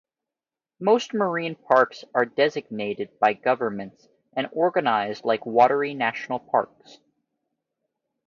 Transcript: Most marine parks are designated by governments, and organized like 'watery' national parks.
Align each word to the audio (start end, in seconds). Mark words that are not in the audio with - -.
Most 0.79 1.13
marine 1.13 1.53
parks 1.53 2.03
are 2.15 2.25
designated 2.25 3.09
by 3.19 3.33
governments, 3.33 4.07
and 4.35 4.49
organized 4.51 5.25
like 5.25 5.45
'watery' 5.45 5.93
national 5.93 6.39
parks. 6.39 6.97